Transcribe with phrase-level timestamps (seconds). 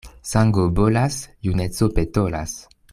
[0.29, 2.61] Sango bolas, juneco petolas.